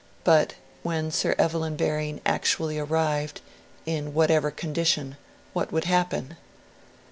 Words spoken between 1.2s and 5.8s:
Evelyn Baring actually arrived in whatever condition what